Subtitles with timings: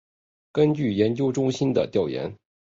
[0.51, 2.35] 根据研究中心的调研